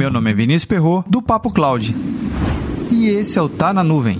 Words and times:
Meu 0.00 0.10
nome 0.10 0.30
é 0.30 0.32
Vinícius 0.32 0.64
Perro 0.64 1.04
do 1.06 1.20
Papo 1.20 1.52
Cloud. 1.52 1.94
E 2.90 3.08
esse 3.08 3.38
é 3.38 3.42
o 3.42 3.50
Tá 3.50 3.70
na 3.70 3.84
Nuvem. 3.84 4.18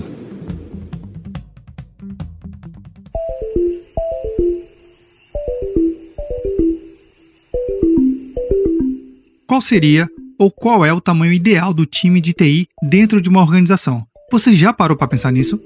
Qual 9.47 9.59
seria 9.59 10.07
ou 10.37 10.51
qual 10.51 10.85
é 10.85 10.93
o 10.93 11.01
tamanho 11.01 11.33
ideal 11.33 11.73
do 11.73 11.87
time 11.87 12.21
de 12.21 12.33
TI 12.33 12.67
dentro 12.83 13.19
de 13.19 13.27
uma 13.27 13.41
organização? 13.41 14.05
Você 14.31 14.53
já 14.53 14.71
parou 14.71 14.95
para 14.95 15.07
pensar 15.07 15.31
nisso? 15.31 15.59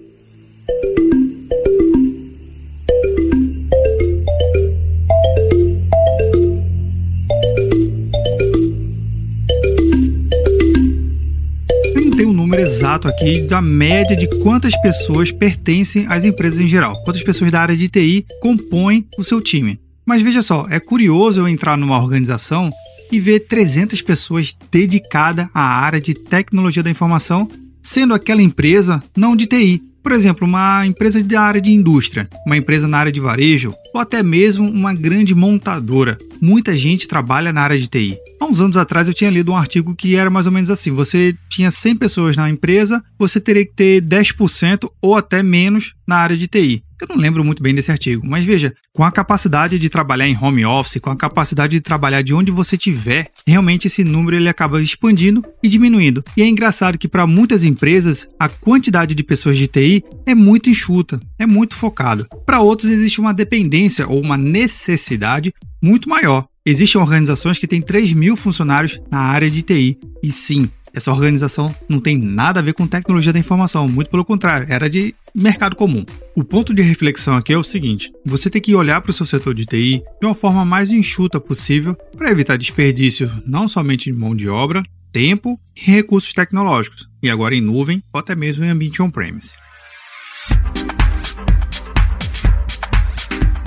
Exato 12.65 13.07
aqui 13.07 13.41
da 13.41 13.61
média 13.61 14.15
de 14.15 14.27
quantas 14.39 14.75
pessoas 14.81 15.31
pertencem 15.31 16.07
às 16.09 16.25
empresas 16.25 16.59
em 16.59 16.67
geral, 16.67 16.99
quantas 17.03 17.21
pessoas 17.21 17.51
da 17.51 17.61
área 17.61 17.77
de 17.77 17.87
TI 17.87 18.25
compõem 18.41 19.05
o 19.19 19.23
seu 19.23 19.39
time. 19.39 19.79
Mas 20.03 20.23
veja 20.23 20.41
só, 20.41 20.65
é 20.67 20.79
curioso 20.79 21.41
eu 21.41 21.47
entrar 21.47 21.77
numa 21.77 22.01
organização 22.01 22.71
e 23.11 23.19
ver 23.19 23.41
300 23.41 24.01
pessoas 24.01 24.55
dedicadas 24.71 25.47
à 25.53 25.61
área 25.61 26.01
de 26.01 26.15
tecnologia 26.15 26.81
da 26.81 26.89
informação, 26.89 27.47
sendo 27.83 28.15
aquela 28.15 28.41
empresa 28.41 29.01
não 29.15 29.35
de 29.35 29.45
TI. 29.45 29.83
Por 30.05 30.11
exemplo, 30.11 30.47
uma 30.47 30.85
empresa 30.85 31.23
da 31.23 31.41
área 31.41 31.59
de 31.59 31.71
indústria, 31.71 32.29
uma 32.45 32.55
empresa 32.55 32.87
na 32.87 32.99
área 32.99 33.11
de 33.11 33.19
varejo 33.19 33.73
ou 33.91 33.99
até 33.99 34.21
mesmo 34.21 34.69
uma 34.69 34.93
grande 34.93 35.33
montadora. 35.33 36.19
Muita 36.39 36.77
gente 36.77 37.07
trabalha 37.07 37.51
na 37.51 37.61
área 37.61 37.79
de 37.79 37.87
TI. 37.87 38.15
Há 38.39 38.45
uns 38.45 38.61
anos 38.61 38.77
atrás 38.77 39.07
eu 39.07 39.15
tinha 39.15 39.31
lido 39.31 39.51
um 39.51 39.57
artigo 39.57 39.95
que 39.95 40.15
era 40.15 40.29
mais 40.29 40.45
ou 40.45 40.51
menos 40.51 40.69
assim: 40.69 40.91
você 40.91 41.35
tinha 41.49 41.71
100 41.71 41.95
pessoas 41.95 42.37
na 42.37 42.47
empresa, 42.47 43.03
você 43.17 43.41
teria 43.41 43.65
que 43.65 43.73
ter 43.73 43.99
10% 43.99 44.87
ou 45.01 45.15
até 45.15 45.41
menos 45.41 45.95
na 46.05 46.17
área 46.17 46.37
de 46.37 46.47
TI. 46.47 46.83
Eu 47.01 47.07
não 47.09 47.17
lembro 47.17 47.43
muito 47.43 47.61
bem 47.61 47.75
desse 47.75 47.91
artigo, 47.91 48.25
mas 48.25 48.45
veja, 48.45 48.73
com 48.93 49.03
a 49.03 49.11
capacidade 49.11 49.77
de 49.77 49.89
trabalhar 49.89 50.27
em 50.27 50.37
home 50.37 50.65
office, 50.65 50.99
com 51.01 51.09
a 51.09 51.15
capacidade 51.15 51.75
de 51.75 51.81
trabalhar 51.81 52.21
de 52.21 52.33
onde 52.33 52.51
você 52.51 52.75
estiver, 52.75 53.29
realmente 53.45 53.87
esse 53.87 54.03
número 54.03 54.37
ele 54.37 54.47
acaba 54.47 54.81
expandindo 54.81 55.43
e 55.61 55.67
diminuindo. 55.67 56.23
E 56.37 56.41
é 56.41 56.47
engraçado 56.47 56.97
que 56.97 57.07
para 57.07 57.27
muitas 57.27 57.63
empresas 57.63 58.27
a 58.39 58.47
quantidade 58.47 59.13
de 59.13 59.23
pessoas 59.23 59.57
de 59.57 59.67
TI 59.67 60.03
é 60.25 60.33
muito 60.33 60.69
enxuta, 60.69 61.19
é 61.37 61.45
muito 61.45 61.75
focado. 61.75 62.27
Para 62.45 62.61
outros 62.61 62.89
existe 62.89 63.19
uma 63.19 63.33
dependência 63.33 64.07
ou 64.07 64.21
uma 64.21 64.37
necessidade 64.37 65.53
muito 65.81 66.09
maior. 66.09 66.47
Existem 66.65 66.99
organizações 66.99 67.59
que 67.59 67.67
têm 67.67 67.81
3 67.81 68.13
mil 68.13 68.35
funcionários 68.35 68.99
na 69.11 69.19
área 69.19 69.51
de 69.51 69.61
TI. 69.61 69.99
E 70.23 70.31
sim, 70.31 70.67
essa 70.95 71.11
organização 71.11 71.75
não 71.89 71.99
tem 71.99 72.17
nada 72.17 72.59
a 72.59 72.63
ver 72.63 72.73
com 72.73 72.87
tecnologia 72.87 73.33
da 73.33 73.39
informação, 73.39 73.87
muito 73.87 74.09
pelo 74.09 74.23
contrário, 74.23 74.65
era 74.69 74.89
de 74.89 75.13
mercado 75.35 75.75
comum. 75.75 76.05
O 76.35 76.43
ponto 76.43 76.73
de 76.73 76.81
reflexão 76.81 77.35
aqui 77.35 77.51
é 77.51 77.57
o 77.57 77.63
seguinte: 77.63 78.11
você 78.25 78.49
tem 78.49 78.61
que 78.61 78.73
olhar 78.73 79.01
para 79.01 79.11
o 79.11 79.13
seu 79.13 79.25
setor 79.25 79.53
de 79.53 79.65
TI 79.65 80.01
de 80.19 80.25
uma 80.25 80.33
forma 80.33 80.63
mais 80.63 80.89
enxuta 80.89 81.39
possível 81.39 81.95
para 82.17 82.31
evitar 82.31 82.57
desperdício 82.57 83.29
não 83.45 83.67
somente 83.67 84.05
de 84.05 84.17
mão 84.17 84.33
de 84.33 84.47
obra, 84.47 84.81
tempo 85.11 85.59
e 85.75 85.91
recursos 85.91 86.31
tecnológicos, 86.31 87.07
e 87.21 87.29
agora 87.29 87.53
em 87.53 87.61
nuvem 87.61 88.01
ou 88.13 88.19
até 88.19 88.33
mesmo 88.33 88.63
em 88.63 88.69
ambiente 88.69 89.01
on-premise. 89.01 89.53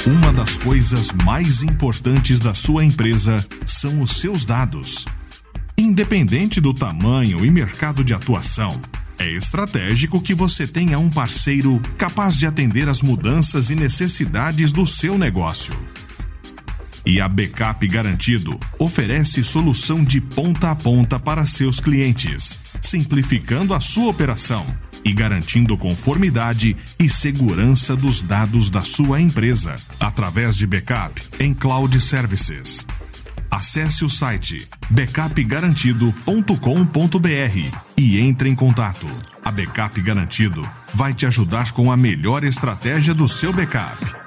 Uma 0.07 0.33
das 0.33 0.57
coisas 0.57 1.13
mais 1.25 1.63
importantes 1.63 2.41
da 2.41 2.55
sua 2.55 2.83
empresa 2.83 3.45
são 3.67 4.01
os 4.01 4.13
seus 4.13 4.45
dados. 4.45 5.05
Independente 5.89 6.61
do 6.61 6.75
tamanho 6.75 7.47
e 7.47 7.51
mercado 7.51 8.05
de 8.05 8.13
atuação, 8.13 8.79
é 9.19 9.27
estratégico 9.27 10.21
que 10.21 10.35
você 10.35 10.67
tenha 10.67 10.99
um 10.99 11.09
parceiro 11.09 11.81
capaz 11.97 12.37
de 12.37 12.47
atender 12.47 12.91
às 12.91 13.01
mudanças 13.01 13.71
e 13.71 13.75
necessidades 13.75 14.71
do 14.71 14.87
seu 14.87 15.17
negócio. 15.17 15.73
E 17.07 17.23
a 17.23 17.27
Backup 17.27 17.87
Garantido 17.87 18.61
oferece 18.79 19.43
solução 19.43 20.05
de 20.05 20.21
ponta 20.21 20.73
a 20.73 20.77
ponta 20.77 21.19
para 21.19 21.47
seus 21.47 21.81
clientes, 21.81 22.59
simplificando 22.83 23.73
a 23.73 23.81
sua 23.81 24.11
operação 24.11 24.67
e 25.03 25.15
garantindo 25.15 25.75
conformidade 25.79 26.77
e 27.01 27.09
segurança 27.09 27.97
dos 27.97 28.21
dados 28.21 28.69
da 28.69 28.83
sua 28.83 29.23
empresa 29.23 29.75
através 29.99 30.55
de 30.55 30.67
backup 30.67 31.19
em 31.41 31.55
cloud 31.55 31.99
services. 31.99 32.85
Acesse 33.59 34.05
o 34.05 34.09
site 34.09 34.69
backupgarantido.com.br 34.89 37.79
e 37.97 38.21
entre 38.21 38.49
em 38.49 38.55
contato. 38.55 39.09
A 39.45 39.51
Backup 39.51 40.01
Garantido 40.01 40.65
vai 40.95 41.13
te 41.13 41.27
ajudar 41.27 41.73
com 41.73 41.91
a 41.91 41.97
melhor 41.97 42.45
estratégia 42.45 43.13
do 43.13 43.27
seu 43.27 43.53
backup. 43.53 44.18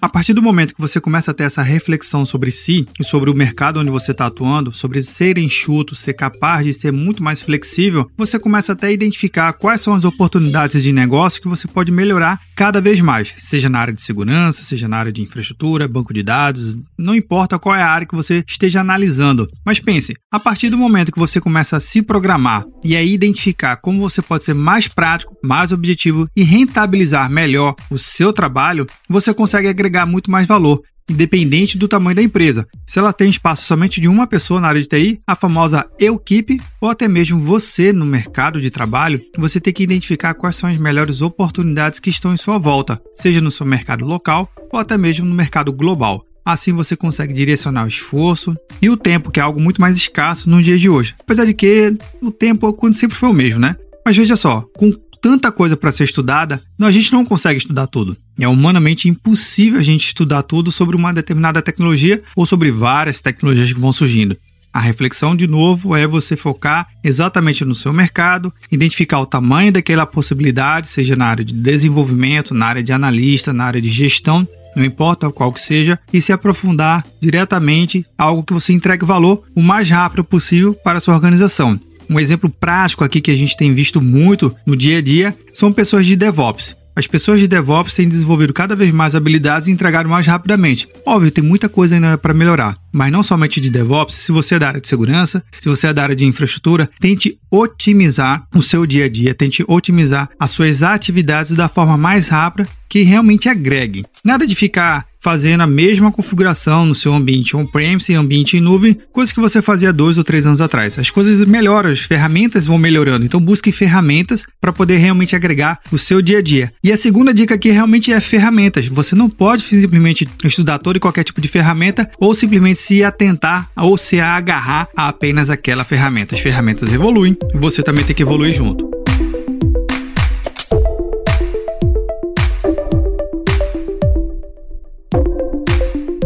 A 0.00 0.08
partir 0.08 0.32
do 0.32 0.40
momento 0.40 0.76
que 0.76 0.80
você 0.80 1.00
começa 1.00 1.32
a 1.32 1.34
ter 1.34 1.42
essa 1.42 1.60
reflexão 1.60 2.24
sobre 2.24 2.52
si 2.52 2.86
e 3.00 3.04
sobre 3.04 3.30
o 3.30 3.34
mercado 3.34 3.80
onde 3.80 3.90
você 3.90 4.12
está 4.12 4.26
atuando, 4.26 4.72
sobre 4.72 5.02
ser 5.02 5.38
enxuto, 5.38 5.92
ser 5.92 6.14
capaz 6.14 6.64
de 6.64 6.72
ser 6.72 6.92
muito 6.92 7.20
mais 7.20 7.42
flexível, 7.42 8.08
você 8.16 8.38
começa 8.38 8.74
até 8.74 8.86
a 8.86 8.92
identificar 8.92 9.52
quais 9.54 9.80
são 9.80 9.94
as 9.94 10.04
oportunidades 10.04 10.84
de 10.84 10.92
negócio 10.92 11.42
que 11.42 11.48
você 11.48 11.66
pode 11.66 11.90
melhorar 11.90 12.40
cada 12.54 12.80
vez 12.80 13.00
mais, 13.00 13.34
seja 13.38 13.68
na 13.68 13.80
área 13.80 13.92
de 13.92 14.00
segurança, 14.00 14.62
seja 14.62 14.86
na 14.86 14.98
área 14.98 15.12
de 15.12 15.20
infraestrutura, 15.20 15.88
banco 15.88 16.14
de 16.14 16.22
dados, 16.22 16.78
não 16.96 17.14
importa 17.14 17.58
qual 17.58 17.74
é 17.74 17.82
a 17.82 17.90
área 17.90 18.06
que 18.06 18.14
você 18.14 18.44
esteja 18.46 18.80
analisando. 18.80 19.48
Mas 19.64 19.80
pense, 19.80 20.14
a 20.30 20.38
partir 20.38 20.68
do 20.70 20.78
momento 20.78 21.10
que 21.10 21.18
você 21.18 21.40
começa 21.40 21.76
a 21.76 21.80
se 21.80 22.02
programar 22.02 22.64
e 22.84 22.94
a 22.94 23.02
identificar 23.02 23.76
como 23.76 24.00
você 24.00 24.22
pode 24.22 24.44
ser 24.44 24.54
mais 24.54 24.86
prático, 24.86 25.36
mais 25.42 25.72
objetivo 25.72 26.28
e 26.36 26.44
rentabilizar 26.44 27.28
melhor 27.28 27.74
o 27.90 27.98
seu 27.98 28.32
trabalho, 28.32 28.86
você 29.08 29.34
consegue 29.34 29.66
agregar 29.66 29.87
agregar 29.88 30.06
muito 30.06 30.30
mais 30.30 30.46
valor, 30.46 30.82
independente 31.08 31.78
do 31.78 31.88
tamanho 31.88 32.14
da 32.14 32.22
empresa. 32.22 32.66
Se 32.86 32.98
ela 32.98 33.12
tem 33.12 33.30
espaço 33.30 33.64
somente 33.64 34.00
de 34.00 34.06
uma 34.06 34.26
pessoa 34.26 34.60
na 34.60 34.68
área 34.68 34.82
de 34.82 34.88
TI, 34.88 35.20
a 35.26 35.34
famosa 35.34 35.86
equipe, 35.98 36.60
ou 36.80 36.90
até 36.90 37.08
mesmo 37.08 37.40
você 37.40 37.92
no 37.92 38.04
mercado 38.04 38.60
de 38.60 38.70
trabalho, 38.70 39.20
você 39.36 39.58
tem 39.58 39.72
que 39.72 39.82
identificar 39.82 40.34
quais 40.34 40.56
são 40.56 40.68
as 40.68 40.76
melhores 40.76 41.22
oportunidades 41.22 41.98
que 41.98 42.10
estão 42.10 42.34
em 42.34 42.36
sua 42.36 42.58
volta, 42.58 43.00
seja 43.14 43.40
no 43.40 43.50
seu 43.50 43.66
mercado 43.66 44.04
local 44.04 44.52
ou 44.70 44.78
até 44.78 44.98
mesmo 44.98 45.26
no 45.26 45.34
mercado 45.34 45.72
global. 45.72 46.24
Assim 46.44 46.72
você 46.72 46.96
consegue 46.96 47.34
direcionar 47.34 47.84
o 47.84 47.88
esforço 47.88 48.56
e 48.80 48.88
o 48.88 48.96
tempo, 48.96 49.30
que 49.30 49.40
é 49.40 49.42
algo 49.42 49.60
muito 49.60 49.80
mais 49.80 49.96
escasso 49.96 50.48
nos 50.48 50.64
dias 50.64 50.80
de 50.80 50.88
hoje. 50.88 51.14
Apesar 51.20 51.44
de 51.44 51.52
que 51.52 51.94
o 52.22 52.30
tempo 52.30 52.72
quando 52.72 52.94
sempre 52.94 53.16
foi 53.16 53.28
o 53.28 53.34
mesmo, 53.34 53.60
né? 53.60 53.76
Mas 54.04 54.16
veja 54.16 54.36
só, 54.36 54.64
com 54.76 54.90
tanta 55.20 55.52
coisa 55.52 55.76
para 55.76 55.92
ser 55.92 56.04
estudada, 56.04 56.62
a 56.80 56.90
gente 56.90 57.12
não 57.12 57.24
consegue 57.24 57.58
estudar 57.58 57.86
tudo. 57.86 58.16
É 58.38 58.48
humanamente 58.48 59.08
impossível 59.08 59.80
a 59.80 59.82
gente 59.82 60.06
estudar 60.06 60.42
tudo 60.42 60.72
sobre 60.72 60.96
uma 60.96 61.12
determinada 61.12 61.60
tecnologia 61.60 62.22
ou 62.34 62.46
sobre 62.46 62.70
várias 62.70 63.20
tecnologias 63.20 63.72
que 63.72 63.80
vão 63.80 63.92
surgindo. 63.92 64.36
A 64.72 64.80
reflexão, 64.80 65.34
de 65.34 65.46
novo, 65.46 65.96
é 65.96 66.06
você 66.06 66.36
focar 66.36 66.86
exatamente 67.02 67.64
no 67.64 67.74
seu 67.74 67.92
mercado, 67.92 68.52
identificar 68.70 69.20
o 69.20 69.26
tamanho 69.26 69.72
daquela 69.72 70.06
possibilidade, 70.06 70.88
seja 70.88 71.16
na 71.16 71.26
área 71.26 71.44
de 71.44 71.54
desenvolvimento, 71.54 72.54
na 72.54 72.66
área 72.66 72.82
de 72.82 72.92
analista, 72.92 73.52
na 73.52 73.64
área 73.64 73.80
de 73.80 73.88
gestão, 73.88 74.46
não 74.76 74.84
importa 74.84 75.30
qual 75.30 75.52
que 75.52 75.60
seja, 75.60 75.98
e 76.12 76.20
se 76.20 76.32
aprofundar 76.32 77.04
diretamente 77.20 78.06
algo 78.16 78.44
que 78.44 78.52
você 78.52 78.72
entregue 78.72 79.04
valor 79.04 79.42
o 79.54 79.62
mais 79.62 79.90
rápido 79.90 80.22
possível 80.22 80.74
para 80.74 80.98
a 80.98 81.00
sua 81.00 81.14
organização. 81.14 81.80
Um 82.08 82.18
exemplo 82.18 82.48
prático 82.48 83.04
aqui 83.04 83.20
que 83.20 83.30
a 83.30 83.36
gente 83.36 83.56
tem 83.56 83.74
visto 83.74 84.00
muito 84.00 84.54
no 84.66 84.76
dia 84.76 84.98
a 84.98 85.02
dia 85.02 85.34
são 85.52 85.72
pessoas 85.72 86.06
de 86.06 86.16
DevOps. 86.16 86.76
As 86.98 87.06
pessoas 87.06 87.38
de 87.38 87.46
DevOps 87.46 87.94
têm 87.94 88.08
desenvolvido 88.08 88.52
cada 88.52 88.74
vez 88.74 88.90
mais 88.90 89.14
habilidades 89.14 89.68
e 89.68 89.70
entregaram 89.70 90.10
mais 90.10 90.26
rapidamente. 90.26 90.88
Óbvio, 91.06 91.30
tem 91.30 91.44
muita 91.44 91.68
coisa 91.68 91.94
ainda 91.94 92.18
para 92.18 92.34
melhorar, 92.34 92.76
mas 92.90 93.12
não 93.12 93.22
somente 93.22 93.60
de 93.60 93.70
DevOps, 93.70 94.16
se 94.16 94.32
você 94.32 94.56
é 94.56 94.58
da 94.58 94.66
área 94.66 94.80
de 94.80 94.88
segurança, 94.88 95.44
se 95.60 95.68
você 95.68 95.86
é 95.86 95.92
da 95.92 96.02
área 96.02 96.16
de 96.16 96.24
infraestrutura, 96.24 96.90
tente 96.98 97.38
otimizar 97.52 98.44
o 98.52 98.60
seu 98.60 98.84
dia 98.84 99.04
a 99.04 99.08
dia, 99.08 99.32
tente 99.32 99.64
otimizar 99.68 100.28
as 100.40 100.50
suas 100.50 100.82
atividades 100.82 101.52
da 101.52 101.68
forma 101.68 101.96
mais 101.96 102.26
rápida 102.26 102.68
que 102.88 103.02
realmente 103.02 103.48
agregue. 103.48 104.04
Nada 104.24 104.44
de 104.44 104.56
ficar 104.56 105.06
fazendo 105.20 105.62
a 105.62 105.66
mesma 105.66 106.10
configuração 106.10 106.86
no 106.86 106.94
seu 106.94 107.12
ambiente 107.12 107.56
on-premise 107.56 108.12
e 108.12 108.14
ambiente 108.14 108.56
em 108.56 108.60
nuvem, 108.60 108.96
coisa 109.12 109.32
que 109.32 109.40
você 109.40 109.60
fazia 109.60 109.92
dois 109.92 110.18
ou 110.18 110.24
três 110.24 110.46
anos 110.46 110.60
atrás. 110.60 110.98
As 110.98 111.10
coisas 111.10 111.44
melhoram, 111.44 111.90
as 111.90 112.00
ferramentas 112.00 112.66
vão 112.66 112.78
melhorando, 112.78 113.24
então 113.24 113.40
busque 113.40 113.72
ferramentas 113.72 114.46
para 114.60 114.72
poder 114.72 114.98
realmente 114.98 115.34
agregar 115.34 115.80
o 115.90 115.98
seu 115.98 116.22
dia 116.22 116.38
a 116.38 116.42
dia. 116.42 116.72
E 116.82 116.92
a 116.92 116.96
segunda 116.96 117.34
dica 117.34 117.54
aqui 117.54 117.70
realmente 117.70 118.12
é 118.12 118.20
ferramentas. 118.20 118.86
Você 118.88 119.14
não 119.14 119.28
pode 119.28 119.62
simplesmente 119.62 120.28
estudar 120.44 120.78
todo 120.78 120.96
e 120.96 121.00
qualquer 121.00 121.24
tipo 121.24 121.40
de 121.40 121.48
ferramenta 121.48 122.10
ou 122.18 122.34
simplesmente 122.34 122.78
se 122.78 123.02
atentar 123.02 123.70
ou 123.76 123.96
se 123.96 124.20
agarrar 124.20 124.88
a 124.96 125.08
apenas 125.08 125.50
aquela 125.50 125.84
ferramenta. 125.84 126.34
As 126.34 126.40
ferramentas 126.40 126.92
evoluem 126.92 127.36
e 127.54 127.58
você 127.58 127.82
também 127.82 128.04
tem 128.04 128.14
que 128.14 128.22
evoluir 128.22 128.54
junto. 128.54 128.97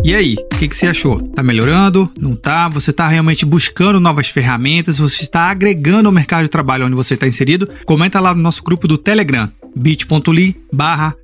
E 0.05 0.17
aí, 0.17 0.35
o 0.35 0.59
que, 0.59 0.67
que 0.67 0.77
você 0.77 0.89
achou? 0.89 1.23
Tá 1.29 1.45
melhorando? 1.45 2.11
Não 2.19 2.35
tá? 2.35 2.69
Você 2.69 2.93
tá 2.93 3.07
realmente 3.07 3.45
buscando 3.45 4.01
novas 4.01 4.29
ferramentas? 4.29 4.99
Você 4.99 5.23
está 5.23 5.43
agregando 5.43 6.09
ao 6.09 6.13
mercado 6.13 6.43
de 6.43 6.51
trabalho 6.51 6.87
onde 6.87 6.97
você 6.97 7.15
está 7.15 7.25
inserido? 7.25 7.69
Comenta 7.87 8.19
lá 8.19 8.35
no 8.35 8.43
nosso 8.43 8.65
grupo 8.65 8.89
do 8.89 8.99
Telegram, 8.99 9.47
bit.ly 9.77 10.57
barra. 10.73 11.15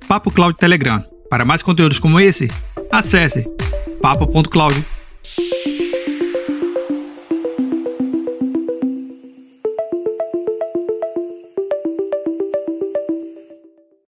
Para 1.29 1.45
mais 1.45 1.61
conteúdos 1.61 1.99
como 1.99 2.21
esse, 2.21 2.49
acesse 2.89 3.45
papo.cloud. 4.01 4.85